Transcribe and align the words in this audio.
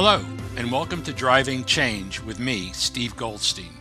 Hello, 0.00 0.24
and 0.56 0.70
welcome 0.70 1.02
to 1.02 1.12
Driving 1.12 1.64
Change 1.64 2.20
with 2.20 2.38
me, 2.38 2.70
Steve 2.72 3.16
Goldstein. 3.16 3.72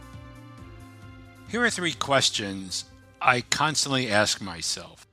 Here 1.47 1.63
are 1.63 1.69
three 1.69 1.93
questions 1.93 2.85
I 3.21 3.41
constantly 3.41 4.09
ask 4.09 4.41
myself. 4.41 5.05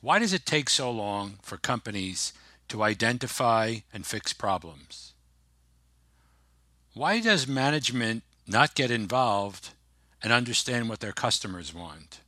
Why 0.00 0.18
does 0.18 0.32
it 0.32 0.46
take 0.46 0.70
so 0.70 0.90
long 0.90 1.34
for 1.42 1.58
companies 1.58 2.32
to 2.68 2.82
identify 2.82 3.80
and 3.92 4.06
fix 4.06 4.32
problems? 4.32 5.12
Why 6.94 7.20
does 7.20 7.46
management 7.46 8.22
not 8.48 8.74
get 8.74 8.90
involved 8.90 9.74
and 10.22 10.32
understand 10.32 10.88
what 10.88 11.00
their 11.00 11.12
customers 11.12 11.74
want? 11.74 12.20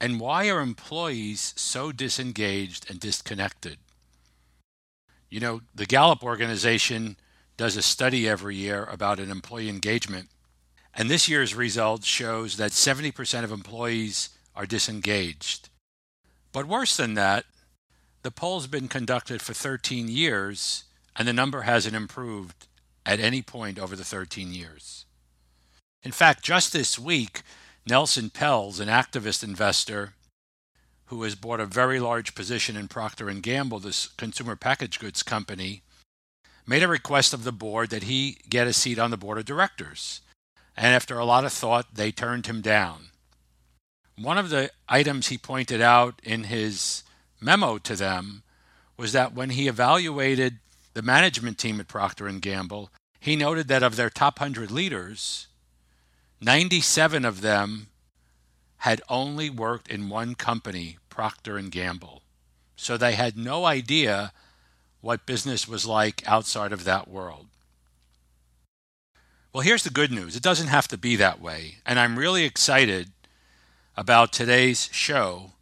And 0.00 0.20
why 0.20 0.48
are 0.48 0.60
employees 0.60 1.54
so 1.56 1.90
disengaged 1.90 2.88
and 2.88 3.00
disconnected? 3.00 3.78
You 5.28 5.40
know, 5.40 5.60
the 5.74 5.86
Gallup 5.86 6.22
organization 6.22 7.16
does 7.56 7.76
a 7.76 7.82
study 7.82 8.28
every 8.28 8.56
year 8.56 8.84
about 8.84 9.18
an 9.18 9.30
employee 9.30 9.68
engagement, 9.68 10.28
and 10.94 11.10
this 11.10 11.28
year's 11.28 11.54
result 11.54 12.04
shows 12.04 12.56
that 12.56 12.70
70% 12.70 13.44
of 13.44 13.52
employees 13.52 14.30
are 14.54 14.66
disengaged. 14.66 15.68
But 16.52 16.66
worse 16.66 16.96
than 16.96 17.14
that, 17.14 17.44
the 18.22 18.30
poll's 18.30 18.66
been 18.66 18.88
conducted 18.88 19.42
for 19.42 19.52
13 19.52 20.08
years, 20.08 20.84
and 21.14 21.28
the 21.28 21.32
number 21.32 21.62
hasn't 21.62 21.94
improved 21.94 22.66
at 23.04 23.20
any 23.20 23.42
point 23.42 23.78
over 23.78 23.94
the 23.94 24.04
13 24.04 24.52
years. 24.52 25.06
In 26.02 26.12
fact, 26.12 26.42
just 26.42 26.72
this 26.72 26.98
week, 26.98 27.42
Nelson 27.86 28.30
Peltz, 28.30 28.80
an 28.80 28.88
activist 28.88 29.44
investor, 29.44 30.14
who 31.06 31.22
has 31.22 31.34
bought 31.34 31.60
a 31.60 31.66
very 31.66 32.00
large 32.00 32.34
position 32.34 32.76
in 32.76 32.88
Procter 32.88 33.32
& 33.32 33.40
Gamble, 33.40 33.78
this 33.78 34.08
consumer 34.16 34.56
packaged 34.56 35.00
goods 35.00 35.22
company, 35.22 35.82
made 36.66 36.82
a 36.82 36.88
request 36.88 37.32
of 37.32 37.44
the 37.44 37.52
board 37.52 37.90
that 37.90 38.04
he 38.04 38.38
get 38.48 38.66
a 38.66 38.72
seat 38.72 38.98
on 38.98 39.10
the 39.10 39.16
board 39.16 39.38
of 39.38 39.44
directors. 39.44 40.20
And 40.76 40.94
after 40.94 41.18
a 41.18 41.24
lot 41.24 41.44
of 41.44 41.52
thought, 41.52 41.94
they 41.94 42.10
turned 42.10 42.46
him 42.46 42.60
down. 42.60 43.08
One 44.18 44.36
of 44.36 44.50
the 44.50 44.70
items 44.88 45.28
he 45.28 45.38
pointed 45.38 45.80
out 45.80 46.20
in 46.24 46.44
his 46.44 47.04
memo 47.40 47.78
to 47.78 47.94
them 47.94 48.42
was 48.96 49.12
that 49.12 49.34
when 49.34 49.50
he 49.50 49.68
evaluated 49.68 50.58
the 50.94 51.02
management 51.02 51.58
team 51.58 51.78
at 51.78 51.88
Procter 51.88 52.30
& 52.32 52.40
Gamble, 52.40 52.90
he 53.20 53.36
noted 53.36 53.68
that 53.68 53.82
of 53.82 53.96
their 53.96 54.10
top 54.10 54.40
100 54.40 54.70
leaders, 54.70 55.46
97 56.40 57.24
of 57.24 57.42
them 57.42 57.88
had 58.78 59.02
only 59.08 59.50
worked 59.50 59.88
in 59.88 60.08
one 60.08 60.34
company, 60.34 60.98
Procter 61.08 61.56
and 61.56 61.70
Gamble. 61.70 62.22
So 62.76 62.96
they 62.96 63.12
had 63.12 63.36
no 63.36 63.64
idea 63.64 64.32
what 65.00 65.26
business 65.26 65.66
was 65.66 65.86
like 65.86 66.22
outside 66.26 66.72
of 66.72 66.84
that 66.84 67.08
world. 67.08 67.46
Well, 69.52 69.62
here's 69.62 69.84
the 69.84 69.90
good 69.90 70.12
news. 70.12 70.36
It 70.36 70.42
doesn't 70.42 70.66
have 70.66 70.86
to 70.88 70.98
be 70.98 71.16
that 71.16 71.40
way. 71.40 71.76
And 71.86 71.98
I'm 71.98 72.18
really 72.18 72.44
excited 72.44 73.12
about 73.96 74.32
today's 74.32 74.90
show, 74.92 75.52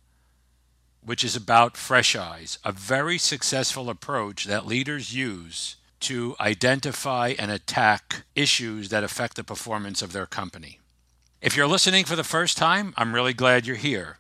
which 1.01 1.23
is 1.23 1.37
about 1.37 1.77
Fresh 1.77 2.17
Eyes, 2.17 2.59
a 2.65 2.73
very 2.73 3.19
successful 3.19 3.89
approach 3.89 4.47
that 4.47 4.67
leaders 4.67 5.15
use 5.15 5.77
to 6.01 6.35
identify 6.41 7.35
and 7.39 7.51
attack 7.51 8.25
issues 8.35 8.89
that 8.89 9.05
affect 9.05 9.37
the 9.37 9.45
performance 9.45 10.03
of 10.03 10.12
their 10.12 10.27
company. 10.27 10.81
If 11.45 11.59
you're 11.59 11.67
listening 11.67 12.06
for 12.06 12.17
the 12.17 12.25
first 12.25 12.56
time, 12.56 12.95
I'm 12.97 13.14
really 13.14 13.34
glad 13.34 13.67
you're 13.67 13.77
here. 13.77 14.17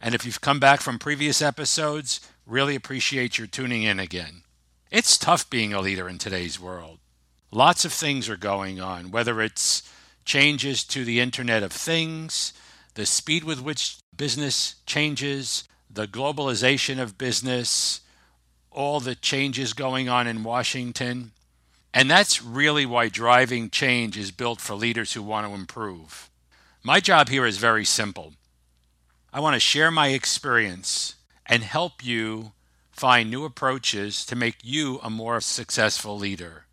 And 0.00 0.12
if 0.12 0.26
you've 0.26 0.40
come 0.40 0.58
back 0.58 0.80
from 0.80 0.98
previous 0.98 1.40
episodes, 1.40 2.18
really 2.48 2.74
appreciate 2.74 3.38
your 3.38 3.46
tuning 3.46 3.84
in 3.84 4.00
again. 4.00 4.42
It's 4.90 5.16
tough 5.16 5.48
being 5.48 5.72
a 5.72 5.80
leader 5.80 6.08
in 6.08 6.18
today's 6.18 6.58
world. 6.58 6.98
Lots 7.52 7.84
of 7.84 7.92
things 7.92 8.28
are 8.28 8.36
going 8.36 8.80
on, 8.80 9.12
whether 9.12 9.40
it's 9.40 9.88
changes 10.24 10.82
to 10.86 11.04
the 11.04 11.20
Internet 11.20 11.62
of 11.62 11.70
Things, 11.70 12.52
the 12.94 13.06
speed 13.06 13.44
with 13.44 13.60
which 13.62 13.98
business 14.16 14.74
changes, 14.84 15.62
the 15.88 16.08
globalization 16.08 17.00
of 17.00 17.16
business, 17.16 18.00
all 18.72 18.98
the 18.98 19.14
changes 19.14 19.74
going 19.74 20.08
on 20.08 20.26
in 20.26 20.42
Washington. 20.42 21.30
And 21.94 22.10
that's 22.10 22.42
really 22.42 22.84
why 22.84 23.10
driving 23.10 23.70
change 23.70 24.18
is 24.18 24.32
built 24.32 24.60
for 24.60 24.74
leaders 24.74 25.12
who 25.12 25.22
want 25.22 25.46
to 25.46 25.54
improve. 25.54 26.30
My 26.86 27.00
job 27.00 27.30
here 27.30 27.46
is 27.46 27.56
very 27.56 27.86
simple. 27.86 28.34
I 29.32 29.40
want 29.40 29.54
to 29.54 29.60
share 29.60 29.90
my 29.90 30.08
experience 30.08 31.14
and 31.46 31.62
help 31.62 32.04
you 32.04 32.52
find 32.92 33.30
new 33.30 33.46
approaches 33.46 34.22
to 34.26 34.36
make 34.36 34.56
you 34.62 35.00
a 35.02 35.08
more 35.08 35.40
successful 35.40 36.18
leader. 36.18 36.66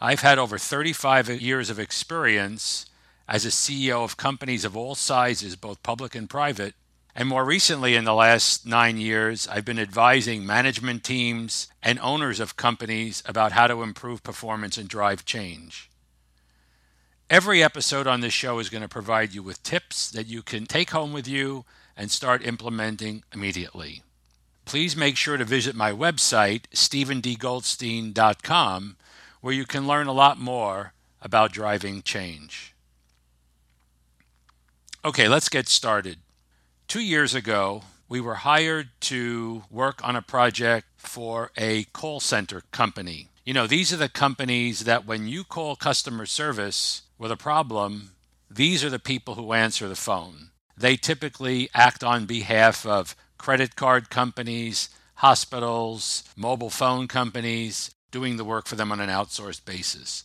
I've 0.00 0.22
had 0.22 0.40
over 0.40 0.58
35 0.58 1.40
years 1.40 1.70
of 1.70 1.78
experience 1.78 2.86
as 3.28 3.44
a 3.44 3.50
CEO 3.50 4.02
of 4.02 4.16
companies 4.16 4.64
of 4.64 4.76
all 4.76 4.96
sizes, 4.96 5.54
both 5.54 5.84
public 5.84 6.16
and 6.16 6.28
private. 6.28 6.74
And 7.14 7.28
more 7.28 7.44
recently, 7.44 7.94
in 7.94 8.02
the 8.02 8.12
last 8.12 8.66
nine 8.66 8.98
years, 8.98 9.46
I've 9.46 9.64
been 9.64 9.78
advising 9.78 10.44
management 10.44 11.04
teams 11.04 11.68
and 11.80 12.00
owners 12.00 12.40
of 12.40 12.56
companies 12.56 13.22
about 13.24 13.52
how 13.52 13.68
to 13.68 13.84
improve 13.84 14.24
performance 14.24 14.76
and 14.76 14.88
drive 14.88 15.24
change. 15.24 15.89
Every 17.30 17.62
episode 17.62 18.06
on 18.08 18.20
this 18.22 18.32
show 18.32 18.58
is 18.58 18.70
going 18.70 18.82
to 18.82 18.88
provide 18.88 19.32
you 19.32 19.44
with 19.44 19.62
tips 19.62 20.10
that 20.10 20.26
you 20.26 20.42
can 20.42 20.66
take 20.66 20.90
home 20.90 21.12
with 21.12 21.28
you 21.28 21.64
and 21.96 22.10
start 22.10 22.44
implementing 22.44 23.22
immediately. 23.32 24.02
Please 24.64 24.96
make 24.96 25.16
sure 25.16 25.36
to 25.36 25.44
visit 25.44 25.76
my 25.76 25.92
website, 25.92 26.62
stevendgoldstein.com, 26.74 28.96
where 29.40 29.54
you 29.54 29.64
can 29.64 29.86
learn 29.86 30.08
a 30.08 30.12
lot 30.12 30.40
more 30.40 30.92
about 31.22 31.52
driving 31.52 32.02
change. 32.02 32.74
Okay, 35.04 35.28
let's 35.28 35.48
get 35.48 35.68
started. 35.68 36.18
Two 36.88 36.98
years 36.98 37.32
ago, 37.32 37.84
we 38.08 38.20
were 38.20 38.34
hired 38.34 38.88
to 39.02 39.62
work 39.70 40.00
on 40.02 40.16
a 40.16 40.22
project 40.22 40.88
for 40.96 41.52
a 41.56 41.84
call 41.92 42.18
center 42.18 42.64
company. 42.72 43.28
You 43.44 43.54
know, 43.54 43.68
these 43.68 43.92
are 43.92 43.98
the 43.98 44.08
companies 44.08 44.80
that 44.80 45.06
when 45.06 45.28
you 45.28 45.44
call 45.44 45.76
customer 45.76 46.26
service, 46.26 47.02
with 47.20 47.30
a 47.30 47.36
problem, 47.36 48.12
these 48.50 48.82
are 48.82 48.88
the 48.88 48.98
people 48.98 49.34
who 49.34 49.52
answer 49.52 49.86
the 49.86 49.94
phone. 49.94 50.48
They 50.74 50.96
typically 50.96 51.68
act 51.74 52.02
on 52.02 52.24
behalf 52.24 52.86
of 52.86 53.14
credit 53.36 53.76
card 53.76 54.08
companies, 54.08 54.88
hospitals, 55.16 56.24
mobile 56.34 56.70
phone 56.70 57.08
companies, 57.08 57.94
doing 58.10 58.38
the 58.38 58.44
work 58.44 58.66
for 58.66 58.74
them 58.74 58.90
on 58.90 59.00
an 59.00 59.10
outsourced 59.10 59.66
basis. 59.66 60.24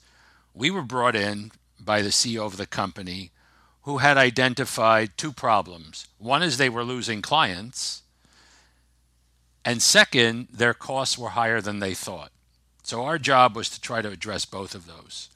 We 0.53 0.71
were 0.71 0.83
brought 0.83 1.17
in 1.17 1.51
by 1.77 2.01
the 2.01 2.09
CEO 2.09 2.45
of 2.45 2.55
the 2.55 2.65
company 2.65 3.31
who 3.81 3.97
had 3.97 4.17
identified 4.17 5.17
two 5.17 5.33
problems. 5.33 6.07
One 6.17 6.41
is 6.41 6.57
they 6.57 6.69
were 6.69 6.85
losing 6.85 7.21
clients, 7.21 8.03
and 9.65 9.81
second, 9.81 10.47
their 10.49 10.73
costs 10.73 11.17
were 11.17 11.29
higher 11.29 11.59
than 11.59 11.79
they 11.79 11.93
thought. 11.93 12.31
So 12.83 13.03
our 13.03 13.17
job 13.17 13.53
was 13.53 13.69
to 13.71 13.81
try 13.81 14.01
to 14.01 14.11
address 14.11 14.45
both 14.45 14.73
of 14.73 14.87
those. 14.87 15.29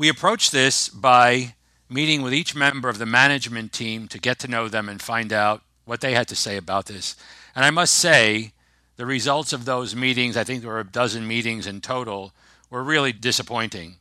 We 0.00 0.08
approached 0.08 0.50
this 0.50 0.88
by 0.88 1.56
meeting 1.90 2.22
with 2.22 2.32
each 2.32 2.54
member 2.54 2.88
of 2.88 2.96
the 2.96 3.04
management 3.04 3.70
team 3.74 4.08
to 4.08 4.18
get 4.18 4.38
to 4.38 4.48
know 4.48 4.66
them 4.66 4.88
and 4.88 4.98
find 4.98 5.30
out 5.30 5.60
what 5.84 6.00
they 6.00 6.14
had 6.14 6.26
to 6.28 6.34
say 6.34 6.56
about 6.56 6.86
this. 6.86 7.16
And 7.54 7.66
I 7.66 7.70
must 7.70 7.92
say, 7.92 8.52
the 8.96 9.04
results 9.04 9.52
of 9.52 9.66
those 9.66 9.94
meetings, 9.94 10.38
I 10.38 10.44
think 10.44 10.62
there 10.62 10.70
were 10.70 10.80
a 10.80 10.84
dozen 10.84 11.28
meetings 11.28 11.66
in 11.66 11.82
total, 11.82 12.32
were 12.70 12.82
really 12.82 13.12
disappointing. 13.12 13.96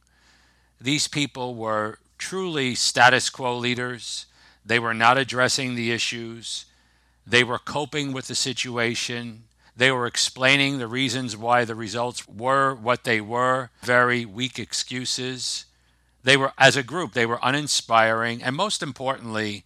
These 0.79 1.09
people 1.09 1.53
were 1.53 1.99
truly 2.17 2.75
status 2.75 3.29
quo 3.29 3.57
leaders. 3.57 4.25
They 4.65 4.79
were 4.79 4.93
not 4.93 5.17
addressing 5.17 5.75
the 5.75 5.91
issues. 5.91 6.63
They 7.27 7.43
were 7.43 7.59
coping 7.59 8.13
with 8.13 8.29
the 8.29 8.35
situation. 8.35 9.43
They 9.75 9.91
were 9.91 10.07
explaining 10.07 10.77
the 10.77 10.87
reasons 10.87 11.35
why 11.35 11.65
the 11.65 11.75
results 11.75 12.25
were 12.25 12.73
what 12.73 13.03
they 13.03 13.19
were, 13.19 13.69
very 13.83 14.23
weak 14.23 14.59
excuses. 14.59 15.65
They 16.23 16.37
were, 16.37 16.53
as 16.57 16.75
a 16.75 16.83
group, 16.83 17.13
they 17.13 17.25
were 17.25 17.39
uninspiring, 17.41 18.43
and 18.43 18.55
most 18.55 18.83
importantly, 18.83 19.63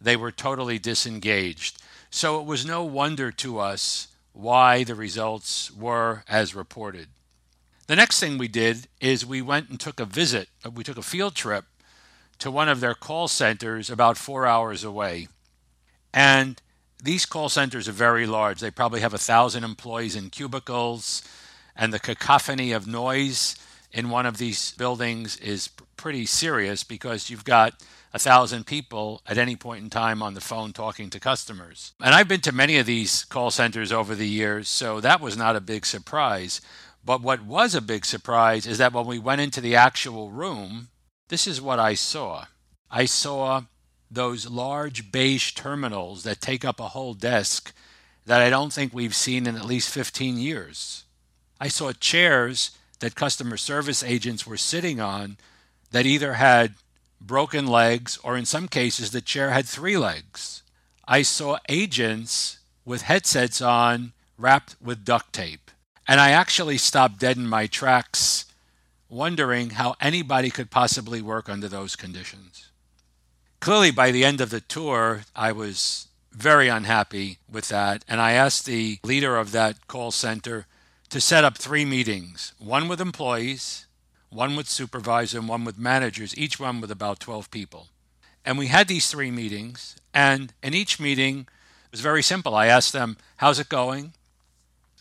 they 0.00 0.16
were 0.16 0.30
totally 0.30 0.78
disengaged. 0.78 1.80
So 2.10 2.38
it 2.40 2.46
was 2.46 2.66
no 2.66 2.84
wonder 2.84 3.32
to 3.32 3.58
us 3.58 4.08
why 4.32 4.84
the 4.84 4.94
results 4.94 5.72
were 5.72 6.24
as 6.28 6.54
reported. 6.54 7.08
The 7.86 7.96
next 7.96 8.20
thing 8.20 8.38
we 8.38 8.48
did 8.48 8.88
is 9.00 9.26
we 9.26 9.42
went 9.42 9.68
and 9.68 9.78
took 9.78 10.00
a 10.00 10.04
visit, 10.04 10.48
we 10.74 10.84
took 10.84 10.98
a 10.98 11.02
field 11.02 11.34
trip 11.34 11.64
to 12.38 12.50
one 12.50 12.68
of 12.68 12.80
their 12.80 12.94
call 12.94 13.28
centers 13.28 13.90
about 13.90 14.16
four 14.16 14.46
hours 14.46 14.84
away. 14.84 15.28
And 16.12 16.60
these 17.02 17.26
call 17.26 17.48
centers 17.48 17.88
are 17.88 17.92
very 17.92 18.26
large. 18.26 18.60
They 18.60 18.70
probably 18.70 19.00
have 19.00 19.14
a 19.14 19.18
thousand 19.18 19.64
employees 19.64 20.16
in 20.16 20.30
cubicles, 20.30 21.22
and 21.76 21.92
the 21.92 21.98
cacophony 21.98 22.72
of 22.72 22.86
noise 22.86 23.56
in 23.94 24.10
one 24.10 24.26
of 24.26 24.38
these 24.38 24.72
buildings 24.72 25.36
is 25.36 25.68
pretty 25.96 26.26
serious 26.26 26.82
because 26.82 27.30
you've 27.30 27.44
got 27.44 27.74
a 28.12 28.18
thousand 28.18 28.66
people 28.66 29.22
at 29.26 29.38
any 29.38 29.54
point 29.54 29.84
in 29.84 29.88
time 29.88 30.20
on 30.20 30.34
the 30.34 30.40
phone 30.40 30.72
talking 30.72 31.08
to 31.10 31.20
customers. 31.20 31.92
And 32.02 32.14
I've 32.14 32.28
been 32.28 32.40
to 32.42 32.52
many 32.52 32.76
of 32.76 32.86
these 32.86 33.24
call 33.24 33.52
centers 33.52 33.92
over 33.92 34.14
the 34.14 34.28
years, 34.28 34.68
so 34.68 35.00
that 35.00 35.20
was 35.20 35.36
not 35.36 35.56
a 35.56 35.60
big 35.60 35.86
surprise. 35.86 36.60
But 37.04 37.22
what 37.22 37.44
was 37.44 37.74
a 37.74 37.80
big 37.80 38.04
surprise 38.04 38.66
is 38.66 38.78
that 38.78 38.92
when 38.92 39.06
we 39.06 39.18
went 39.18 39.40
into 39.40 39.60
the 39.60 39.76
actual 39.76 40.30
room, 40.30 40.88
this 41.28 41.46
is 41.46 41.60
what 41.60 41.78
I 41.78 41.94
saw. 41.94 42.46
I 42.90 43.04
saw 43.04 43.62
those 44.10 44.50
large 44.50 45.12
beige 45.12 45.52
terminals 45.52 46.24
that 46.24 46.40
take 46.40 46.64
up 46.64 46.80
a 46.80 46.88
whole 46.88 47.14
desk 47.14 47.72
that 48.26 48.40
I 48.40 48.50
don't 48.50 48.72
think 48.72 48.92
we've 48.92 49.14
seen 49.14 49.46
in 49.46 49.56
at 49.56 49.64
least 49.64 49.90
15 49.90 50.38
years. 50.38 51.04
I 51.60 51.68
saw 51.68 51.92
chairs 51.92 52.72
that 53.04 53.14
customer 53.14 53.58
service 53.58 54.02
agents 54.02 54.46
were 54.46 54.56
sitting 54.56 54.98
on 54.98 55.36
that 55.90 56.06
either 56.06 56.34
had 56.34 56.74
broken 57.20 57.66
legs, 57.66 58.18
or 58.24 58.36
in 58.36 58.46
some 58.46 58.66
cases, 58.66 59.10
the 59.10 59.20
chair 59.20 59.50
had 59.50 59.66
three 59.66 59.96
legs. 59.96 60.62
I 61.06 61.20
saw 61.20 61.58
agents 61.68 62.58
with 62.84 63.02
headsets 63.02 63.60
on 63.60 64.12
wrapped 64.38 64.76
with 64.80 65.04
duct 65.04 65.34
tape. 65.34 65.70
And 66.08 66.18
I 66.18 66.30
actually 66.30 66.78
stopped 66.78 67.18
dead 67.18 67.36
in 67.36 67.46
my 67.46 67.66
tracks, 67.66 68.46
wondering 69.10 69.70
how 69.70 69.96
anybody 70.00 70.48
could 70.48 70.70
possibly 70.70 71.20
work 71.20 71.48
under 71.48 71.68
those 71.68 71.96
conditions. 71.96 72.70
Clearly, 73.60 73.90
by 73.90 74.12
the 74.12 74.24
end 74.24 74.40
of 74.40 74.48
the 74.48 74.60
tour, 74.60 75.24
I 75.36 75.52
was 75.52 76.08
very 76.32 76.68
unhappy 76.68 77.38
with 77.50 77.68
that. 77.68 78.02
And 78.08 78.20
I 78.20 78.32
asked 78.32 78.64
the 78.64 78.98
leader 79.02 79.36
of 79.36 79.52
that 79.52 79.86
call 79.88 80.10
center 80.10 80.66
to 81.14 81.20
set 81.20 81.44
up 81.44 81.56
three 81.56 81.84
meetings 81.84 82.54
one 82.58 82.88
with 82.88 83.00
employees, 83.00 83.86
one 84.30 84.56
with 84.56 84.68
supervisor 84.68 85.38
and 85.38 85.48
one 85.48 85.64
with 85.64 85.78
managers, 85.78 86.36
each 86.36 86.58
one 86.58 86.80
with 86.80 86.90
about 86.90 87.20
12 87.20 87.52
people. 87.52 87.86
And 88.44 88.58
we 88.58 88.66
had 88.66 88.88
these 88.88 89.08
three 89.08 89.30
meetings, 89.30 89.94
and 90.12 90.52
in 90.60 90.74
each 90.74 90.98
meeting, 90.98 91.46
it 91.84 91.92
was 91.92 92.00
very 92.00 92.20
simple. 92.20 92.56
I 92.56 92.66
asked 92.66 92.92
them, 92.92 93.16
How's 93.36 93.60
it 93.60 93.68
going? 93.68 94.14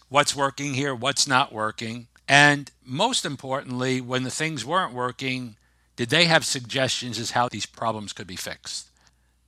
What's 0.07 0.35
working 0.35 0.75
here? 0.75 0.93
What's 0.93 1.27
not 1.27 1.51
working? 1.51 2.05
And 2.27 2.69
most 2.85 3.25
importantly, 3.25 3.99
when 3.99 4.21
the 4.21 4.29
things 4.29 4.63
weren't 4.63 4.93
working, 4.93 5.55
did 5.95 6.09
they 6.09 6.25
have 6.25 6.45
suggestions 6.45 7.17
as 7.17 7.31
how 7.31 7.49
these 7.49 7.65
problems 7.65 8.13
could 8.13 8.27
be 8.27 8.35
fixed? 8.35 8.91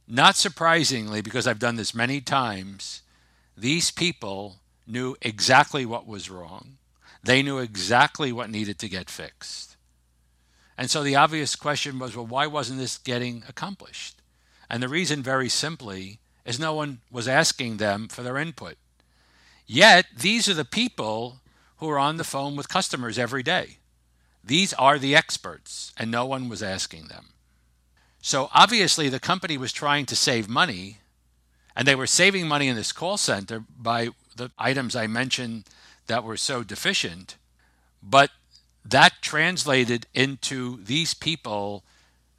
Not 0.07 0.35
surprisingly, 0.35 1.21
because 1.21 1.45
I've 1.45 1.59
done 1.59 1.75
this 1.75 1.94
many 1.94 2.21
times, 2.21 3.03
these 3.56 3.91
people 3.91 4.56
knew 4.87 5.15
exactly 5.21 5.85
what 5.85 6.07
was 6.07 6.29
wrong. 6.29 6.77
They 7.23 7.41
knew 7.41 7.57
exactly 7.57 8.31
what 8.31 8.49
needed 8.49 8.77
to 8.79 8.89
get 8.89 9.09
fixed. 9.09 9.75
And 10.77 10.91
so 10.91 11.03
the 11.03 11.15
obvious 11.15 11.55
question 11.55 11.99
was 11.99 12.15
well, 12.15 12.25
why 12.25 12.47
wasn't 12.47 12.79
this 12.79 12.97
getting 12.97 13.43
accomplished? 13.47 14.21
And 14.69 14.81
the 14.81 14.89
reason, 14.89 15.21
very 15.23 15.49
simply, 15.49 16.19
is 16.43 16.59
no 16.59 16.73
one 16.73 16.99
was 17.11 17.27
asking 17.27 17.77
them 17.77 18.07
for 18.07 18.23
their 18.23 18.37
input. 18.37 18.77
Yet, 19.65 20.05
these 20.15 20.47
are 20.47 20.53
the 20.53 20.65
people 20.65 21.41
who 21.77 21.89
are 21.89 21.99
on 21.99 22.17
the 22.17 22.23
phone 22.23 22.55
with 22.55 22.69
customers 22.69 23.17
every 23.17 23.43
day. 23.43 23.77
These 24.43 24.73
are 24.73 24.99
the 24.99 25.15
experts, 25.15 25.91
and 25.97 26.11
no 26.11 26.25
one 26.25 26.49
was 26.49 26.61
asking 26.61 27.07
them. 27.07 27.29
So, 28.21 28.49
obviously, 28.53 29.09
the 29.09 29.19
company 29.19 29.57
was 29.57 29.73
trying 29.73 30.05
to 30.07 30.15
save 30.15 30.47
money, 30.47 30.99
and 31.75 31.87
they 31.87 31.95
were 31.95 32.07
saving 32.07 32.47
money 32.47 32.67
in 32.67 32.75
this 32.75 32.91
call 32.91 33.17
center 33.17 33.63
by 33.77 34.09
the 34.35 34.51
items 34.57 34.95
I 34.95 35.07
mentioned 35.07 35.65
that 36.07 36.23
were 36.23 36.37
so 36.37 36.63
deficient. 36.63 37.37
But 38.03 38.31
that 38.83 39.13
translated 39.21 40.05
into 40.13 40.83
these 40.83 41.13
people, 41.13 41.83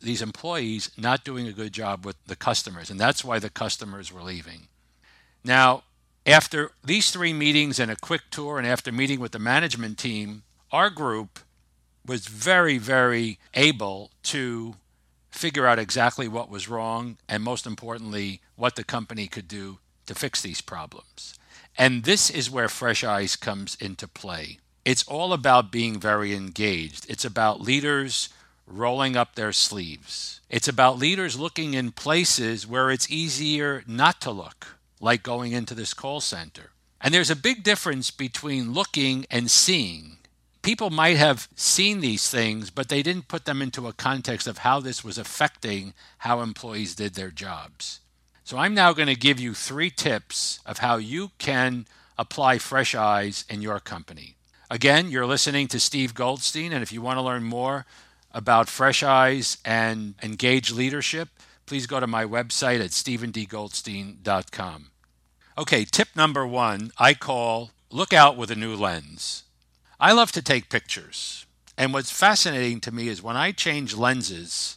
these 0.00 0.22
employees, 0.22 0.90
not 0.96 1.24
doing 1.24 1.48
a 1.48 1.52
good 1.52 1.72
job 1.72 2.04
with 2.04 2.16
the 2.26 2.36
customers. 2.36 2.90
And 2.90 3.00
that's 3.00 3.24
why 3.24 3.38
the 3.38 3.50
customers 3.50 4.12
were 4.12 4.22
leaving. 4.22 4.68
Now, 5.42 5.82
after 6.24 6.72
these 6.84 7.10
three 7.10 7.32
meetings 7.32 7.78
and 7.78 7.90
a 7.90 7.96
quick 7.96 8.22
tour, 8.30 8.58
and 8.58 8.66
after 8.66 8.92
meeting 8.92 9.20
with 9.20 9.32
the 9.32 9.38
management 9.38 9.98
team, 9.98 10.42
our 10.72 10.90
group 10.90 11.40
was 12.04 12.26
very, 12.26 12.78
very 12.78 13.38
able 13.54 14.10
to 14.22 14.74
figure 15.30 15.66
out 15.66 15.78
exactly 15.78 16.28
what 16.28 16.50
was 16.50 16.68
wrong 16.68 17.18
and, 17.28 17.42
most 17.42 17.66
importantly, 17.66 18.40
what 18.56 18.76
the 18.76 18.84
company 18.84 19.26
could 19.26 19.48
do 19.48 19.78
to 20.06 20.14
fix 20.14 20.40
these 20.40 20.60
problems. 20.60 21.38
And 21.78 22.04
this 22.04 22.30
is 22.30 22.50
where 22.50 22.68
Fresh 22.68 23.04
Eyes 23.04 23.36
comes 23.36 23.76
into 23.80 24.08
play 24.08 24.58
it's 24.86 25.06
all 25.08 25.32
about 25.32 25.72
being 25.72 25.98
very 25.98 26.32
engaged. 26.32 27.10
It's 27.10 27.24
about 27.24 27.60
leaders 27.60 28.28
rolling 28.68 29.16
up 29.16 29.34
their 29.34 29.50
sleeves. 29.50 30.40
It's 30.48 30.68
about 30.68 30.96
leaders 30.96 31.36
looking 31.36 31.74
in 31.74 31.90
places 31.90 32.68
where 32.68 32.92
it's 32.92 33.10
easier 33.10 33.82
not 33.88 34.20
to 34.20 34.30
look, 34.30 34.78
like 35.00 35.24
going 35.24 35.50
into 35.50 35.74
this 35.74 35.92
call 35.92 36.20
center. 36.20 36.70
And 37.00 37.12
there's 37.12 37.32
a 37.32 37.36
big 37.36 37.64
difference 37.64 38.12
between 38.12 38.72
looking 38.72 39.26
and 39.28 39.50
seeing. 39.50 40.18
People 40.62 40.90
might 40.90 41.16
have 41.16 41.48
seen 41.56 41.98
these 41.98 42.30
things, 42.30 42.70
but 42.70 42.88
they 42.88 43.02
didn't 43.02 43.26
put 43.26 43.44
them 43.44 43.60
into 43.60 43.88
a 43.88 43.92
context 43.92 44.46
of 44.46 44.58
how 44.58 44.78
this 44.78 45.02
was 45.02 45.18
affecting 45.18 45.94
how 46.18 46.42
employees 46.42 46.94
did 46.94 47.14
their 47.14 47.32
jobs. 47.32 47.98
So 48.46 48.58
I'm 48.58 48.74
now 48.74 48.92
going 48.92 49.08
to 49.08 49.16
give 49.16 49.40
you 49.40 49.54
three 49.54 49.90
tips 49.90 50.60
of 50.64 50.78
how 50.78 50.98
you 50.98 51.32
can 51.36 51.84
apply 52.16 52.58
fresh 52.58 52.94
eyes 52.94 53.44
in 53.50 53.60
your 53.60 53.80
company. 53.80 54.36
Again, 54.70 55.10
you're 55.10 55.26
listening 55.26 55.66
to 55.66 55.80
Steve 55.80 56.14
Goldstein, 56.14 56.72
and 56.72 56.80
if 56.80 56.92
you 56.92 57.02
want 57.02 57.16
to 57.16 57.22
learn 57.22 57.42
more 57.42 57.86
about 58.30 58.68
Fresh 58.68 59.02
Eyes 59.02 59.58
and 59.64 60.14
Engage 60.22 60.70
Leadership, 60.70 61.30
please 61.66 61.88
go 61.88 61.98
to 61.98 62.06
my 62.06 62.24
website 62.24 62.78
at 62.78 62.90
stevendgoldstein.com. 62.90 64.90
Okay, 65.58 65.84
tip 65.84 66.08
number 66.14 66.46
one 66.46 66.92
I 66.98 67.14
call 67.14 67.72
look 67.90 68.12
out 68.12 68.36
with 68.36 68.52
a 68.52 68.56
new 68.56 68.76
lens. 68.76 69.42
I 69.98 70.12
love 70.12 70.30
to 70.30 70.40
take 70.40 70.70
pictures, 70.70 71.46
and 71.76 71.92
what's 71.92 72.12
fascinating 72.12 72.78
to 72.82 72.94
me 72.94 73.08
is 73.08 73.20
when 73.20 73.36
I 73.36 73.50
change 73.50 73.96
lenses, 73.96 74.76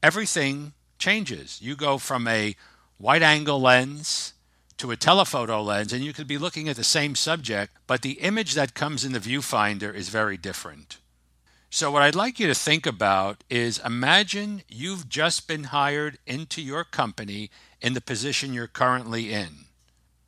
everything 0.00 0.74
changes. 0.96 1.60
You 1.60 1.74
go 1.74 1.98
from 1.98 2.28
a 2.28 2.54
wide 2.98 3.22
angle 3.22 3.60
lens 3.60 4.34
to 4.76 4.90
a 4.90 4.96
telephoto 4.96 5.62
lens 5.62 5.92
and 5.92 6.04
you 6.04 6.12
could 6.12 6.26
be 6.26 6.38
looking 6.38 6.68
at 6.68 6.76
the 6.76 6.84
same 6.84 7.14
subject, 7.14 7.76
but 7.86 8.02
the 8.02 8.20
image 8.20 8.54
that 8.54 8.74
comes 8.74 9.04
in 9.04 9.12
the 9.12 9.20
viewfinder 9.20 9.94
is 9.94 10.08
very 10.08 10.36
different. 10.36 10.98
So, 11.70 11.90
what 11.90 12.02
I'd 12.02 12.14
like 12.14 12.38
you 12.38 12.46
to 12.46 12.54
think 12.54 12.86
about 12.86 13.42
is 13.50 13.80
imagine 13.84 14.62
you've 14.68 15.08
just 15.08 15.48
been 15.48 15.64
hired 15.64 16.18
into 16.24 16.62
your 16.62 16.84
company 16.84 17.50
in 17.80 17.94
the 17.94 18.00
position 18.00 18.52
you're 18.52 18.68
currently 18.68 19.32
in. 19.32 19.66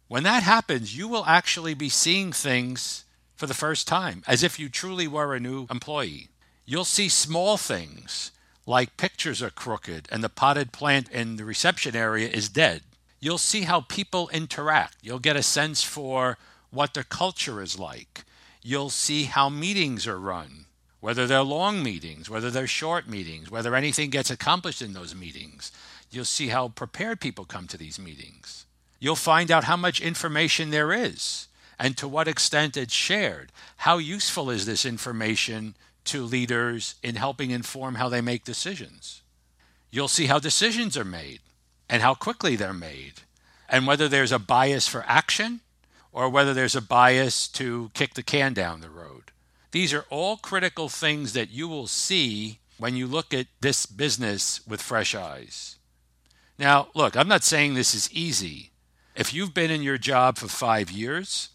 When 0.09 0.25
that 0.25 0.43
happens, 0.43 0.97
you 0.97 1.07
will 1.07 1.25
actually 1.25 1.75
be 1.75 1.89
seeing 1.89 2.33
things 2.33 3.05
for 3.37 3.47
the 3.47 3.55
first 3.55 3.87
time, 3.87 4.25
as 4.27 4.43
if 4.43 4.59
you 4.59 4.69
truly 4.69 5.07
were 5.07 5.35
a 5.35 5.41
new 5.41 5.67
employee. 5.71 6.31
You'll 6.65 6.85
see 6.85 7.09
small 7.09 7.57
things 7.57 8.33
like 8.67 8.97
pictures 8.97 9.43
are 9.43 9.51
crooked 9.51 10.09
and 10.11 10.23
the 10.23 10.29
potted 10.29 10.73
plant 10.73 11.09
in 11.11 11.37
the 11.37 11.45
reception 11.45 11.97
area 11.97 12.29
is 12.29 12.49
dead 12.49 12.83
you'll 13.21 13.39
see 13.39 13.63
how 13.63 13.81
people 13.81 14.29
interact. 14.29 14.99
You'll 15.03 15.19
get 15.19 15.37
a 15.37 15.43
sense 15.43 15.83
for 15.83 16.39
what 16.71 16.95
their 16.95 17.03
culture 17.03 17.63
is 17.63 17.79
like. 17.79 18.25
You'll 18.63 18.91
see 18.91 19.25
how 19.25 19.49
meetings 19.49 20.07
are 20.07 20.19
run, 20.19 20.67
whether 21.01 21.27
they're 21.27 21.43
long 21.43 21.83
meetings, 21.83 22.29
whether 22.29 22.51
they're 22.51 22.67
short 22.67 23.09
meetings, 23.09 23.51
whether 23.51 23.75
anything 23.75 24.11
gets 24.11 24.31
accomplished 24.31 24.83
in 24.83 24.93
those 24.93 25.15
meetings. 25.15 25.73
You'll 26.11 26.25
see 26.25 26.49
how 26.49 26.69
prepared 26.69 27.21
people 27.21 27.45
come 27.45 27.67
to 27.69 27.77
these 27.77 27.99
meetings. 27.99 28.65
You'll 28.99 29.17
find 29.17 29.51
out 29.51 29.65
how 29.65 29.77
much 29.77 30.01
information 30.01 30.71
there 30.71 30.93
is 30.93 31.49
and 31.79 31.97
to 31.97 32.09
what 32.09 32.29
extent 32.29 32.77
it's 32.77 32.95
shared. 32.95 33.53
How 33.79 33.99
useful 33.99 34.51
is 34.51 34.67
this 34.67 34.85
information 34.87 35.75
to 36.07 36.25
leaders 36.25 36.95
in 37.03 37.17
helping 37.17 37.51
inform 37.51 37.97
how 37.97 38.09
they 38.09 38.21
make 38.21 38.45
decisions? 38.45 39.23
You'll 39.91 40.09
see 40.09 40.27
how 40.27 40.39
decisions 40.39 40.97
are 40.97 41.05
made 41.05 41.41
and 41.89 42.03
how 42.03 42.15
quickly 42.15 42.57
they're 42.57 42.73
made, 42.73 43.23
and 43.69 43.87
whether 43.87 44.09
there's 44.09 44.33
a 44.33 44.39
bias 44.39 44.89
for 44.89 45.05
action 45.07 45.61
or 46.13 46.29
whether 46.29 46.55
there's 46.55 46.75
a 46.75 46.81
bias 46.81 47.47
to 47.49 47.91
kick 47.95 48.15
the 48.15 48.23
can 48.23 48.53
down 48.53 48.81
the 48.81 48.91
road. 48.91 49.31
These 49.71 49.93
are 49.93 50.07
all 50.09 50.37
critical 50.37 50.89
things 50.89 51.33
that 51.35 51.51
you 51.51 51.69
will 51.69 51.87
see 51.87 52.59
when 52.79 52.97
you 52.97 53.07
look 53.07 53.35
at 53.35 53.47
this 53.61 53.87
business 53.87 54.67
with 54.67 54.83
fresh 54.83 55.15
eyes. 55.15 55.77
Now, 56.59 56.89
look, 56.95 57.17
I'm 57.17 57.29
not 57.29 57.45
saying 57.45 57.75
this 57.75 57.95
is 57.95 58.11
easy. 58.13 58.71
If 59.15 59.35
you've 59.35 59.55
been 59.55 59.71
in 59.71 59.83
your 59.83 59.99
job 59.99 60.39
for 60.39 60.49
five 60.49 60.91
years, 60.91 61.51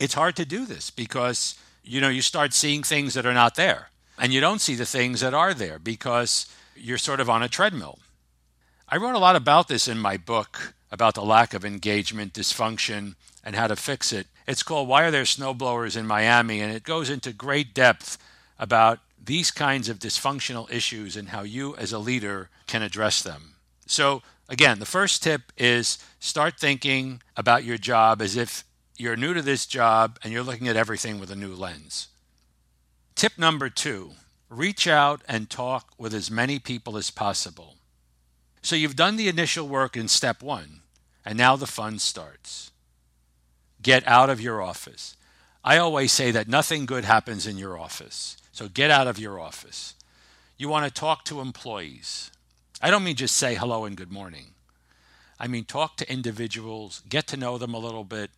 it's 0.00 0.14
hard 0.14 0.36
to 0.36 0.44
do 0.44 0.64
this 0.66 0.90
because 0.90 1.58
you 1.88 2.00
know 2.00 2.08
you 2.08 2.22
start 2.22 2.52
seeing 2.52 2.82
things 2.82 3.14
that 3.14 3.26
are 3.26 3.34
not 3.34 3.54
there 3.54 3.90
and 4.18 4.32
you 4.32 4.40
don't 4.40 4.60
see 4.60 4.74
the 4.74 4.86
things 4.86 5.20
that 5.20 5.34
are 5.34 5.54
there 5.54 5.78
because 5.78 6.46
you're 6.76 6.98
sort 6.98 7.20
of 7.20 7.28
on 7.30 7.42
a 7.42 7.48
treadmill 7.48 7.98
I 8.90 8.96
wrote 8.96 9.14
a 9.14 9.18
lot 9.18 9.36
about 9.36 9.68
this 9.68 9.86
in 9.86 9.98
my 9.98 10.16
book 10.16 10.72
about 10.90 11.14
the 11.14 11.22
lack 11.22 11.52
of 11.52 11.62
engagement, 11.62 12.32
dysfunction, 12.32 13.16
and 13.44 13.54
how 13.54 13.66
to 13.66 13.76
fix 13.76 14.14
it. 14.14 14.26
It's 14.46 14.62
called 14.62 14.88
Why 14.88 15.04
Are 15.04 15.10
There 15.10 15.24
Snowblowers 15.24 15.94
in 15.94 16.06
Miami? 16.06 16.62
And 16.62 16.72
it 16.72 16.84
goes 16.84 17.10
into 17.10 17.34
great 17.34 17.74
depth 17.74 18.16
about 18.58 19.00
these 19.22 19.50
kinds 19.50 19.90
of 19.90 19.98
dysfunctional 19.98 20.72
issues 20.72 21.16
and 21.16 21.28
how 21.28 21.42
you 21.42 21.76
as 21.76 21.92
a 21.92 21.98
leader 21.98 22.48
can 22.66 22.80
address 22.80 23.22
them. 23.22 23.56
So, 23.86 24.22
again, 24.48 24.78
the 24.78 24.86
first 24.86 25.22
tip 25.22 25.52
is 25.58 25.98
start 26.18 26.58
thinking 26.58 27.20
about 27.36 27.64
your 27.64 27.76
job 27.76 28.22
as 28.22 28.36
if 28.36 28.64
you're 28.98 29.16
new 29.16 29.32
to 29.32 29.42
this 29.42 29.64
job 29.64 30.18
and 30.22 30.32
you're 30.32 30.42
looking 30.42 30.68
at 30.68 30.76
everything 30.76 31.18
with 31.18 31.30
a 31.30 31.36
new 31.36 31.54
lens. 31.54 32.08
Tip 33.14 33.38
number 33.38 33.68
two 33.70 34.12
reach 34.50 34.88
out 34.88 35.20
and 35.28 35.50
talk 35.50 35.92
with 35.98 36.14
as 36.14 36.30
many 36.30 36.58
people 36.58 36.96
as 36.96 37.10
possible. 37.10 37.76
So 38.62 38.76
you've 38.76 38.96
done 38.96 39.16
the 39.16 39.28
initial 39.28 39.68
work 39.68 39.96
in 39.96 40.08
step 40.08 40.42
one, 40.42 40.80
and 41.24 41.36
now 41.36 41.54
the 41.54 41.66
fun 41.66 41.98
starts. 41.98 42.70
Get 43.82 44.06
out 44.06 44.30
of 44.30 44.40
your 44.40 44.62
office. 44.62 45.16
I 45.62 45.78
always 45.78 46.12
say 46.12 46.30
that 46.30 46.48
nothing 46.48 46.86
good 46.86 47.04
happens 47.04 47.46
in 47.46 47.58
your 47.58 47.78
office. 47.78 48.36
So 48.52 48.68
get 48.68 48.90
out 48.90 49.06
of 49.06 49.18
your 49.18 49.38
office. 49.38 49.94
You 50.56 50.68
want 50.68 50.86
to 50.86 51.00
talk 51.00 51.24
to 51.26 51.40
employees. 51.40 52.30
I 52.80 52.90
don't 52.90 53.04
mean 53.04 53.16
just 53.16 53.36
say 53.36 53.54
hello 53.54 53.84
and 53.84 53.96
good 53.96 54.10
morning. 54.10 54.54
I 55.38 55.46
mean, 55.46 55.64
talk 55.64 55.96
to 55.98 56.12
individuals, 56.12 57.02
get 57.08 57.28
to 57.28 57.36
know 57.36 57.58
them 57.58 57.74
a 57.74 57.78
little 57.78 58.02
bit, 58.02 58.30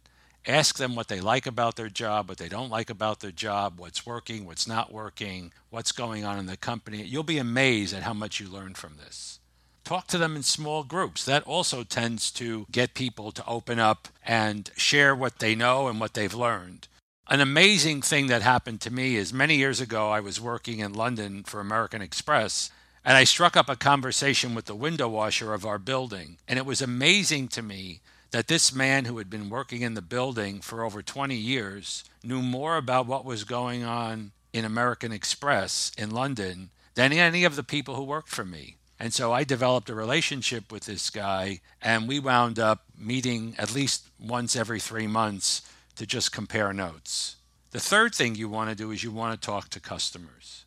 ask 0.46 0.78
them 0.78 0.94
what 0.94 1.08
they 1.08 1.20
like 1.20 1.46
about 1.46 1.76
their 1.76 1.88
job, 1.88 2.28
what 2.28 2.38
they 2.38 2.48
don't 2.48 2.70
like 2.70 2.90
about 2.90 3.20
their 3.20 3.30
job, 3.30 3.78
what's 3.78 4.06
working, 4.06 4.46
what's 4.46 4.66
not 4.66 4.92
working, 4.92 5.52
what's 5.70 5.92
going 5.92 6.24
on 6.24 6.38
in 6.38 6.46
the 6.46 6.56
company. 6.56 7.02
You'll 7.02 7.22
be 7.22 7.38
amazed 7.38 7.94
at 7.94 8.02
how 8.02 8.14
much 8.14 8.40
you 8.40 8.48
learn 8.48 8.74
from 8.74 8.96
this. 8.96 9.38
Talk 9.84 10.06
to 10.08 10.18
them 10.18 10.36
in 10.36 10.42
small 10.42 10.84
groups. 10.84 11.24
That 11.24 11.42
also 11.44 11.82
tends 11.82 12.30
to 12.32 12.66
get 12.70 12.94
people 12.94 13.32
to 13.32 13.46
open 13.46 13.78
up 13.78 14.08
and 14.24 14.70
share 14.76 15.14
what 15.14 15.38
they 15.38 15.54
know 15.54 15.88
and 15.88 15.98
what 15.98 16.14
they've 16.14 16.34
learned. 16.34 16.86
An 17.28 17.40
amazing 17.40 18.02
thing 18.02 18.26
that 18.26 18.42
happened 18.42 18.80
to 18.82 18.92
me 18.92 19.16
is 19.16 19.32
many 19.32 19.56
years 19.56 19.80
ago, 19.80 20.10
I 20.10 20.20
was 20.20 20.40
working 20.40 20.80
in 20.80 20.92
London 20.92 21.44
for 21.44 21.60
American 21.60 22.02
Express, 22.02 22.70
and 23.04 23.16
I 23.16 23.24
struck 23.24 23.56
up 23.56 23.68
a 23.68 23.76
conversation 23.76 24.54
with 24.54 24.66
the 24.66 24.74
window 24.74 25.08
washer 25.08 25.54
of 25.54 25.64
our 25.64 25.78
building. 25.78 26.38
And 26.48 26.58
it 26.58 26.66
was 26.66 26.82
amazing 26.82 27.48
to 27.48 27.62
me 27.62 28.00
that 28.30 28.48
this 28.48 28.74
man 28.74 29.04
who 29.04 29.18
had 29.18 29.28
been 29.28 29.50
working 29.50 29.82
in 29.82 29.94
the 29.94 30.02
building 30.02 30.60
for 30.60 30.84
over 30.84 31.02
20 31.02 31.34
years 31.34 32.04
knew 32.22 32.42
more 32.42 32.76
about 32.76 33.06
what 33.06 33.24
was 33.24 33.44
going 33.44 33.82
on 33.82 34.32
in 34.52 34.64
American 34.64 35.12
Express 35.12 35.92
in 35.98 36.10
London 36.10 36.70
than 36.94 37.12
any 37.12 37.44
of 37.44 37.56
the 37.56 37.62
people 37.62 37.94
who 37.94 38.04
worked 38.04 38.28
for 38.28 38.44
me. 38.44 38.76
And 38.98 39.14
so 39.14 39.32
I 39.32 39.44
developed 39.44 39.88
a 39.88 39.94
relationship 39.94 40.70
with 40.70 40.84
this 40.84 41.08
guy, 41.08 41.60
and 41.80 42.06
we 42.06 42.20
wound 42.20 42.58
up 42.58 42.84
meeting 42.98 43.54
at 43.56 43.74
least 43.74 44.08
once 44.20 44.54
every 44.54 44.78
three 44.78 45.06
months 45.06 45.62
to 45.96 46.06
just 46.06 46.32
compare 46.32 46.72
notes. 46.72 47.36
The 47.70 47.80
third 47.80 48.14
thing 48.14 48.34
you 48.34 48.48
want 48.48 48.68
to 48.68 48.76
do 48.76 48.90
is 48.90 49.02
you 49.02 49.10
want 49.10 49.40
to 49.40 49.46
talk 49.46 49.70
to 49.70 49.80
customers. 49.80 50.64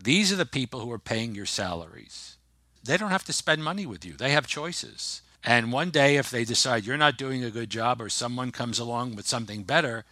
These 0.00 0.32
are 0.32 0.36
the 0.36 0.46
people 0.46 0.80
who 0.80 0.92
are 0.92 0.98
paying 0.98 1.34
your 1.34 1.46
salaries. 1.46 2.36
They 2.84 2.96
don't 2.96 3.10
have 3.10 3.24
to 3.24 3.32
spend 3.32 3.64
money 3.64 3.86
with 3.86 4.04
you, 4.04 4.12
they 4.12 4.30
have 4.30 4.46
choices. 4.46 5.22
And 5.44 5.72
one 5.72 5.90
day, 5.90 6.16
if 6.16 6.30
they 6.30 6.44
decide 6.44 6.86
you're 6.86 6.96
not 6.96 7.18
doing 7.18 7.44
a 7.44 7.50
good 7.50 7.68
job 7.68 8.00
or 8.00 8.08
someone 8.08 8.50
comes 8.50 8.78
along 8.78 9.14
with 9.14 9.26
something 9.26 9.62
better, 9.62 10.04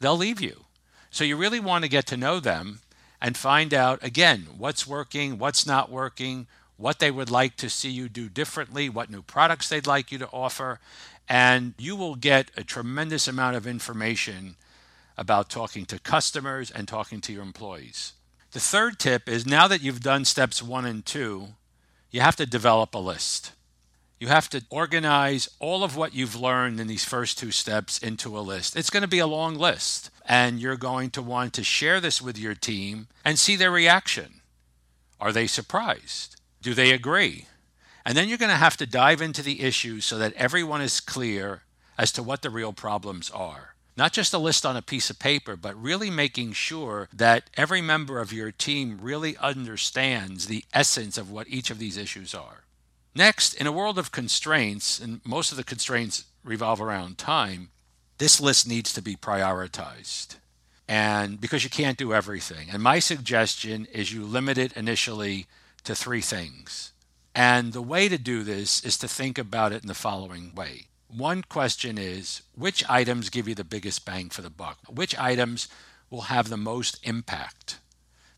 they'll 0.00 0.16
leave 0.16 0.40
you. 0.40 0.64
So 1.10 1.22
you 1.22 1.36
really 1.36 1.60
want 1.60 1.84
to 1.84 1.90
get 1.90 2.06
to 2.06 2.16
know 2.16 2.40
them 2.40 2.80
and 3.20 3.36
find 3.36 3.72
out, 3.72 4.02
again, 4.02 4.48
what's 4.58 4.86
working, 4.86 5.38
what's 5.38 5.66
not 5.66 5.90
working, 5.90 6.48
what 6.76 6.98
they 6.98 7.10
would 7.10 7.30
like 7.30 7.56
to 7.56 7.70
see 7.70 7.90
you 7.90 8.08
do 8.08 8.28
differently, 8.28 8.88
what 8.88 9.10
new 9.10 9.22
products 9.22 9.68
they'd 9.68 9.86
like 9.86 10.10
you 10.10 10.18
to 10.18 10.28
offer. 10.32 10.80
And 11.28 11.74
you 11.78 11.94
will 11.94 12.16
get 12.16 12.50
a 12.56 12.64
tremendous 12.64 13.28
amount 13.28 13.56
of 13.56 13.66
information 13.66 14.56
about 15.16 15.50
talking 15.50 15.84
to 15.86 15.98
customers 15.98 16.70
and 16.70 16.88
talking 16.88 17.20
to 17.20 17.32
your 17.32 17.42
employees. 17.42 18.14
The 18.52 18.60
third 18.60 18.98
tip 18.98 19.28
is 19.28 19.46
now 19.46 19.68
that 19.68 19.82
you've 19.82 20.00
done 20.00 20.24
steps 20.24 20.62
one 20.62 20.86
and 20.86 21.04
two, 21.06 21.48
you 22.10 22.22
have 22.22 22.36
to 22.36 22.46
develop 22.46 22.94
a 22.94 22.98
list. 22.98 23.52
You 24.20 24.28
have 24.28 24.50
to 24.50 24.62
organize 24.68 25.48
all 25.60 25.82
of 25.82 25.96
what 25.96 26.14
you've 26.14 26.36
learned 26.36 26.78
in 26.78 26.88
these 26.88 27.06
first 27.06 27.38
two 27.38 27.50
steps 27.50 27.96
into 27.98 28.38
a 28.38 28.40
list. 28.40 28.76
It's 28.76 28.90
going 28.90 29.00
to 29.00 29.08
be 29.08 29.18
a 29.18 29.26
long 29.26 29.54
list, 29.54 30.10
and 30.26 30.60
you're 30.60 30.76
going 30.76 31.08
to 31.12 31.22
want 31.22 31.54
to 31.54 31.64
share 31.64 32.00
this 32.00 32.20
with 32.20 32.38
your 32.38 32.54
team 32.54 33.08
and 33.24 33.38
see 33.38 33.56
their 33.56 33.70
reaction. 33.70 34.42
Are 35.18 35.32
they 35.32 35.46
surprised? 35.46 36.38
Do 36.60 36.74
they 36.74 36.92
agree? 36.92 37.46
And 38.04 38.14
then 38.14 38.28
you're 38.28 38.36
going 38.36 38.50
to 38.50 38.56
have 38.56 38.76
to 38.76 38.86
dive 38.86 39.22
into 39.22 39.42
the 39.42 39.62
issues 39.62 40.04
so 40.04 40.18
that 40.18 40.34
everyone 40.34 40.82
is 40.82 41.00
clear 41.00 41.62
as 41.96 42.12
to 42.12 42.22
what 42.22 42.42
the 42.42 42.50
real 42.50 42.74
problems 42.74 43.30
are. 43.30 43.74
Not 43.96 44.12
just 44.12 44.34
a 44.34 44.38
list 44.38 44.66
on 44.66 44.76
a 44.76 44.82
piece 44.82 45.08
of 45.08 45.18
paper, 45.18 45.56
but 45.56 45.82
really 45.82 46.10
making 46.10 46.52
sure 46.52 47.08
that 47.14 47.48
every 47.56 47.80
member 47.80 48.20
of 48.20 48.34
your 48.34 48.52
team 48.52 48.98
really 49.00 49.38
understands 49.38 50.46
the 50.46 50.64
essence 50.74 51.16
of 51.16 51.30
what 51.30 51.48
each 51.48 51.70
of 51.70 51.78
these 51.78 51.96
issues 51.96 52.34
are. 52.34 52.64
Next, 53.14 53.54
in 53.54 53.66
a 53.66 53.72
world 53.72 53.98
of 53.98 54.12
constraints, 54.12 55.00
and 55.00 55.20
most 55.24 55.50
of 55.50 55.56
the 55.56 55.64
constraints 55.64 56.24
revolve 56.44 56.80
around 56.80 57.18
time, 57.18 57.70
this 58.18 58.40
list 58.40 58.68
needs 58.68 58.92
to 58.92 59.02
be 59.02 59.16
prioritized. 59.16 60.36
And 60.86 61.40
because 61.40 61.64
you 61.64 61.70
can't 61.70 61.98
do 61.98 62.12
everything. 62.12 62.68
And 62.70 62.82
my 62.82 62.98
suggestion 62.98 63.86
is 63.92 64.12
you 64.12 64.24
limit 64.24 64.58
it 64.58 64.72
initially 64.74 65.46
to 65.84 65.94
three 65.94 66.20
things. 66.20 66.92
And 67.34 67.72
the 67.72 67.82
way 67.82 68.08
to 68.08 68.18
do 68.18 68.42
this 68.42 68.84
is 68.84 68.98
to 68.98 69.08
think 69.08 69.38
about 69.38 69.72
it 69.72 69.82
in 69.82 69.88
the 69.88 69.94
following 69.94 70.54
way. 70.54 70.86
One 71.08 71.42
question 71.42 71.96
is 71.98 72.42
which 72.54 72.88
items 72.88 73.30
give 73.30 73.48
you 73.48 73.54
the 73.54 73.64
biggest 73.64 74.04
bang 74.04 74.30
for 74.30 74.42
the 74.42 74.50
buck? 74.50 74.78
Which 74.88 75.18
items 75.18 75.68
will 76.10 76.22
have 76.22 76.48
the 76.48 76.56
most 76.56 76.98
impact? 77.04 77.78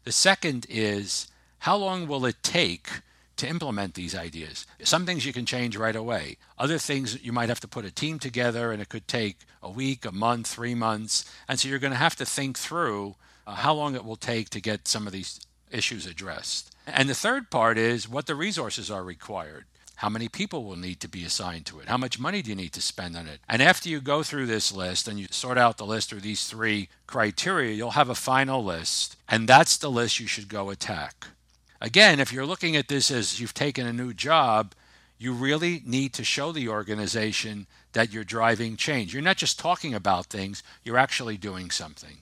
The 0.05 0.13
second 0.13 0.67
is 0.69 1.29
how 1.61 1.77
long 1.77 2.07
will 2.07 2.27
it 2.27 2.43
take 2.43 3.01
to 3.43 3.49
implement 3.49 3.95
these 3.95 4.15
ideas. 4.15 4.67
Some 4.85 5.05
things 5.05 5.27
you 5.27 5.33
can 5.33 5.47
change 5.47 5.77
right 5.77 5.97
away. 5.97 6.37
Other 6.59 6.79
things 6.79 7.23
you 7.25 7.33
might 7.33 7.49
have 7.49 7.59
to 7.61 7.69
put 7.69 7.85
a 7.85 7.91
team 7.91 8.21
together 8.21 8.71
and 8.71 8.81
it 8.81 8.89
could 8.89 9.09
take 9.09 9.39
a 9.61 9.71
week, 9.71 10.05
a 10.05 10.13
month, 10.13 10.47
three 10.47 10.77
months. 10.77 11.25
And 11.49 11.59
so 11.59 11.69
you're 11.69 11.81
going 11.81 11.93
to 11.93 11.99
have 11.99 12.15
to 12.17 12.25
think 12.25 12.57
through 12.57 13.17
uh, 13.45 13.57
how 13.57 13.75
long 13.75 13.97
it 13.97 14.05
will 14.05 14.17
take 14.17 14.49
to 14.51 14.61
get 14.61 14.87
some 14.87 15.09
of 15.09 15.13
these 15.13 15.41
issues 15.73 16.07
addressed. 16.07 16.73
And 16.87 17.09
the 17.09 17.15
third 17.15 17.51
part 17.51 17.79
is 17.79 18.09
what 18.09 18.27
the 18.27 18.37
resources 18.37 18.93
are 18.93 19.03
required. 19.03 19.65
How 19.97 20.09
many 20.09 20.29
people 20.29 20.63
will 20.65 20.77
need 20.77 21.01
to 21.01 21.09
be 21.09 21.25
assigned 21.25 21.67
to 21.67 21.81
it? 21.81 21.89
How 21.89 21.97
much 21.97 22.21
money 22.21 22.43
do 22.43 22.51
you 22.51 22.57
need 22.57 22.73
to 22.75 22.83
spend 22.83 23.17
on 23.17 23.27
it? 23.27 23.41
And 23.49 23.61
after 23.61 23.89
you 23.89 24.01
go 24.01 24.23
through 24.23 24.47
this 24.47 24.73
list 24.73 25.09
and 25.09 25.19
you 25.19 25.27
sort 25.31 25.59
out 25.59 25.79
the 25.79 25.87
list 25.87 26.11
through 26.11 26.21
these 26.21 26.47
three 26.47 26.89
criteria, 27.09 27.75
you'll 27.75 27.93
have 27.93 28.09
a 28.09 28.15
final 28.15 28.63
list. 28.63 29.17
And 29.29 29.49
that's 29.49 29.77
the 29.77 29.91
list 29.91 30.21
you 30.21 30.29
should 30.29 30.49
go 30.49 30.71
attack. 30.71 31.27
Again, 31.83 32.21
if 32.21 32.33
you're 32.33 32.47
looking 32.47 32.77
at 32.77 32.87
this 32.87 33.11
as 33.11 33.41
you've 33.41 33.55
taken 33.55 33.89
a 33.89 33.93
new 33.93 34.15
job, 34.15 34.73
you 35.19 35.33
really 35.33 35.83
need 35.85 36.13
to 36.13 36.23
show 36.23 36.53
the 36.53 36.69
organization 36.69 37.67
that 37.93 38.13
you're 38.13 38.23
driving 38.23 38.77
change. 38.77 39.13
You're 39.13 39.21
not 39.21 39.37
just 39.37 39.59
talking 39.59 39.93
about 39.93 40.27
things, 40.27 40.63
you're 40.85 40.97
actually 40.97 41.37
doing 41.37 41.73
something. 41.73 42.19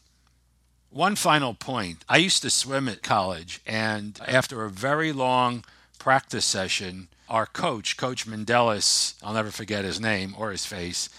One 0.89 1.15
final 1.15 1.53
point 1.53 2.07
I 2.09 2.17
used 2.17 2.41
to 2.41 2.49
swim 2.49 2.89
at 2.89 3.03
college, 3.03 3.61
and 3.67 4.19
after 4.27 4.65
a 4.65 4.71
very 4.71 5.13
long 5.13 5.63
practice 5.99 6.47
session, 6.47 7.09
our 7.29 7.45
coach, 7.45 7.99
Coach 7.99 8.27
Mendelis, 8.27 9.15
I'll 9.23 9.35
never 9.35 9.51
forget 9.51 9.85
his 9.85 10.01
name 10.01 10.35
or 10.39 10.53
his 10.53 10.65
face, 10.65 11.11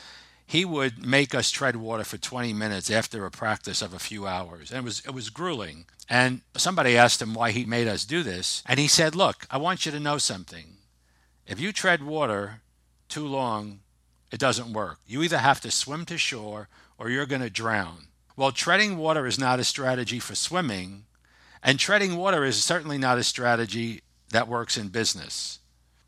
he 0.51 0.65
would 0.65 1.05
make 1.05 1.34
us 1.34 1.50
tread 1.50 1.77
water 1.77 2.03
for 2.03 2.17
20 2.17 2.51
minutes 2.51 2.91
after 2.91 3.25
a 3.25 3.31
practice 3.31 3.81
of 3.81 3.93
a 3.93 4.00
few 4.00 4.27
hours. 4.27 4.70
And 4.70 4.79
it 4.79 4.84
was, 4.84 5.01
it 5.05 5.13
was 5.13 5.29
grueling. 5.29 5.86
And 6.10 6.41
somebody 6.58 6.98
asked 6.98 7.22
him 7.22 7.34
why 7.34 7.51
he 7.51 7.63
made 7.63 7.88
us 7.88 8.03
do 8.03 8.22
this. 8.22 8.62
And 8.65 8.77
he 8.77 8.89
said, 8.89 9.15
Look, 9.15 9.48
I 9.50 9.58
want 9.58 9.86
you 9.86 9.93
to 9.93 10.00
know 10.00 10.17
something. 10.17 10.75
If 11.48 11.62
you 11.62 11.72
tread 11.72 12.03
water 12.03 12.63
too 13.08 13.25
long, 13.25 13.79
it 14.29 14.41
doesn't 14.41 14.74
work. 14.74 15.00
You 15.08 15.24
either 15.24 15.38
have 15.38 15.62
to 15.62 15.72
swim 15.72 16.03
to 16.08 16.17
shore 16.17 16.67
or 16.98 17.10
you're 17.10 17.25
going 17.25 17.41
to 17.41 17.50
drown. 17.50 18.08
Well, 18.36 18.51
treading 18.51 18.98
water 18.98 19.25
is 19.25 19.39
not 19.39 19.62
a 19.62 19.63
strategy 19.63 20.20
for 20.20 20.36
swimming, 20.36 21.05
and 21.63 21.79
treading 21.79 22.17
water 22.17 22.43
is 22.43 22.62
certainly 22.62 22.98
not 22.98 23.17
a 23.17 23.24
strategy 23.24 24.01
that 24.31 24.50
works 24.50 24.75
in 24.75 24.89
business. 24.89 25.60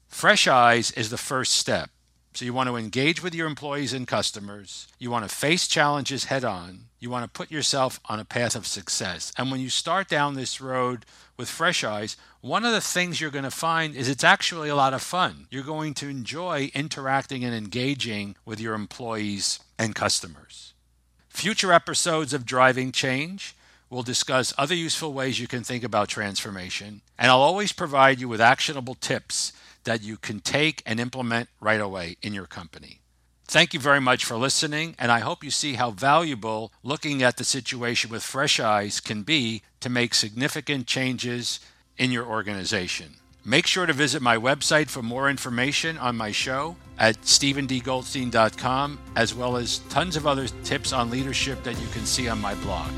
Fresh 0.09 0.49
eyes 0.49 0.91
is 0.91 1.11
the 1.11 1.17
first 1.17 1.53
step. 1.53 1.91
So 2.33 2.45
you 2.45 2.53
want 2.53 2.67
to 2.69 2.75
engage 2.75 3.21
with 3.21 3.35
your 3.35 3.45
employees 3.45 3.93
and 3.93 4.07
customers. 4.07 4.87
You 4.97 5.11
want 5.11 5.27
to 5.27 5.33
face 5.33 5.67
challenges 5.67 6.25
head 6.25 6.43
on. 6.43 6.85
You 6.99 7.11
want 7.11 7.25
to 7.25 7.29
put 7.29 7.51
yourself 7.51 7.99
on 8.05 8.19
a 8.19 8.25
path 8.25 8.55
of 8.55 8.65
success. 8.65 9.31
And 9.37 9.51
when 9.51 9.59
you 9.59 9.69
start 9.69 10.07
down 10.07 10.33
this 10.33 10.59
road 10.59 11.05
with 11.37 11.49
fresh 11.49 11.83
eyes, 11.83 12.17
one 12.41 12.65
of 12.65 12.71
the 12.71 12.81
things 12.81 13.21
you're 13.21 13.29
going 13.29 13.43
to 13.43 13.51
find 13.51 13.95
is 13.95 14.09
it's 14.09 14.23
actually 14.23 14.69
a 14.69 14.75
lot 14.75 14.93
of 14.93 15.01
fun. 15.01 15.47
You're 15.51 15.63
going 15.63 15.93
to 15.95 16.09
enjoy 16.09 16.71
interacting 16.73 17.43
and 17.43 17.53
engaging 17.53 18.35
with 18.45 18.59
your 18.59 18.73
employees 18.73 19.59
and 19.77 19.93
customers. 19.93 20.73
Future 21.29 21.71
episodes 21.71 22.33
of 22.33 22.45
Driving 22.45 22.91
Change 22.91 23.55
will 23.89 24.03
discuss 24.03 24.53
other 24.57 24.75
useful 24.75 25.13
ways 25.13 25.39
you 25.39 25.47
can 25.47 25.63
think 25.63 25.83
about 25.83 26.09
transformation, 26.09 27.01
and 27.17 27.29
I'll 27.29 27.41
always 27.41 27.71
provide 27.71 28.19
you 28.19 28.27
with 28.27 28.41
actionable 28.41 28.95
tips 28.95 29.53
that 29.83 30.03
you 30.03 30.17
can 30.17 30.39
take 30.39 30.81
and 30.85 30.99
implement 30.99 31.49
right 31.59 31.81
away 31.81 32.17
in 32.21 32.33
your 32.33 32.45
company. 32.45 32.99
Thank 33.45 33.73
you 33.73 33.79
very 33.79 33.99
much 33.99 34.23
for 34.25 34.37
listening, 34.37 34.95
and 34.97 35.11
I 35.11 35.19
hope 35.19 35.43
you 35.43 35.51
see 35.51 35.73
how 35.73 35.91
valuable 35.91 36.71
looking 36.81 37.21
at 37.21 37.37
the 37.37 37.43
situation 37.43 38.09
with 38.09 38.23
fresh 38.23 38.59
eyes 38.59 38.99
can 38.99 39.23
be 39.23 39.61
to 39.81 39.89
make 39.89 40.13
significant 40.13 40.87
changes 40.87 41.59
in 41.97 42.11
your 42.11 42.25
organization. 42.25 43.15
Make 43.45 43.67
sure 43.67 43.85
to 43.85 43.93
visit 43.93 44.21
my 44.21 44.37
website 44.37 44.89
for 44.89 45.03
more 45.03 45.29
information 45.29 45.97
on 45.97 46.15
my 46.15 46.31
show 46.31 46.77
at 46.97 47.21
stevendgoldstein.com, 47.21 48.99
as 49.17 49.35
well 49.35 49.57
as 49.57 49.79
tons 49.89 50.15
of 50.15 50.25
other 50.25 50.47
tips 50.63 50.93
on 50.93 51.09
leadership 51.09 51.61
that 51.63 51.79
you 51.79 51.87
can 51.87 52.05
see 52.05 52.29
on 52.29 52.39
my 52.39 52.55
blog. 52.55 52.89